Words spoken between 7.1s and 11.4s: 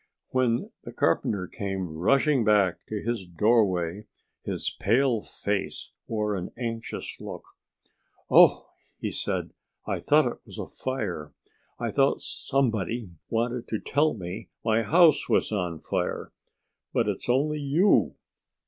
look. "Oh!" he said. "I thought it was a fire.